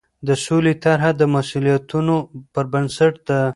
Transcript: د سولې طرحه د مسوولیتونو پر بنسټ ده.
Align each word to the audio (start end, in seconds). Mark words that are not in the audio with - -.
د 0.27 0.29
سولې 0.45 0.73
طرحه 0.83 1.09
د 1.19 1.21
مسوولیتونو 1.33 2.15
پر 2.53 2.65
بنسټ 2.73 3.13
ده. 3.27 3.39